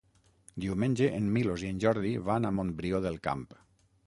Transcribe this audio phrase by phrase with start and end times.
[0.63, 3.47] Diumenge en Milos i en Jordi van a Montbrió del Camp.